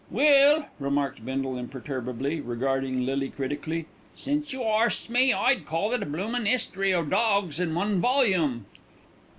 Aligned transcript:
"Well," 0.09 0.65
remarked 0.79 1.23
Bindle 1.23 1.55
imperturbably, 1.59 2.41
regarding 2.41 3.05
Lily 3.05 3.29
critically, 3.29 3.85
"since 4.15 4.51
you 4.51 4.63
arsts 4.63 5.11
me, 5.11 5.31
I'd 5.31 5.67
call 5.67 5.93
it 5.93 6.01
a 6.01 6.07
bloomin' 6.07 6.47
'istory 6.47 6.91
o' 6.91 7.03
dawgs 7.05 7.59
in 7.59 7.75
one 7.75 8.01
volume." 8.01 8.65